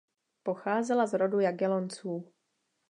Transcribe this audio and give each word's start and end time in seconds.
Pocházela 0.43 1.05
z 1.05 1.13
rodu 1.13 1.39
Jagellonců. 1.39 2.33